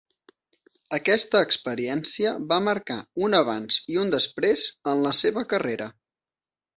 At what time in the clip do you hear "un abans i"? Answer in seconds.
3.27-3.99